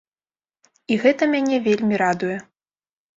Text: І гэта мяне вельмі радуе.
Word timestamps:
І 0.95 0.95
гэта 1.03 1.27
мяне 1.33 1.59
вельмі 1.67 1.99
радуе. 2.03 2.39